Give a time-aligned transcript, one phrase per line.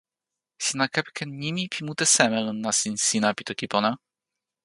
[0.65, 3.91] sina kepeken nimi pi mute seme lon nasin sina pi toki pona?